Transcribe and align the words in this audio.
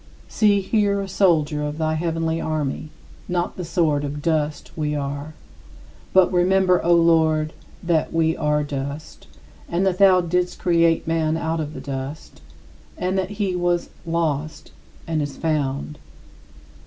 "See 0.27 0.61
here 0.61 0.99
a 0.99 1.07
soldier 1.07 1.61
of 1.61 1.77
the 1.77 1.93
heavenly 1.93 2.41
army; 2.41 2.89
not 3.27 3.55
the 3.55 3.63
sort 3.63 4.03
of 4.03 4.19
dust 4.23 4.71
we 4.75 4.95
are. 4.95 5.35
But 6.11 6.33
remember, 6.33 6.83
O 6.83 6.91
Lord, 6.95 7.53
"that 7.83 8.11
we 8.11 8.35
are 8.35 8.63
dust" 8.63 9.27
and 9.69 9.85
that 9.85 9.99
thou 9.99 10.19
didst 10.19 10.57
create 10.57 11.05
man 11.07 11.37
out 11.37 11.59
of 11.59 11.75
the 11.75 11.81
dust, 11.81 12.41
and 12.97 13.15
that 13.15 13.29
he 13.37 13.55
"was 13.55 13.91
lost, 14.03 14.71
and 15.05 15.21
is 15.21 15.37
found." 15.37 15.99